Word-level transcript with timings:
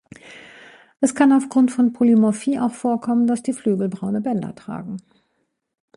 Es 0.99 1.13
kann 1.13 1.31
auf 1.31 1.47
Grund 1.49 1.69
von 1.69 1.93
Polymorphie 1.93 2.57
auch 2.59 2.71
vorkommen, 2.71 3.27
dass 3.27 3.43
die 3.43 3.53
Flügel 3.53 3.87
braune 3.87 4.19
Bänder 4.21 4.55
tragen. 4.55 4.97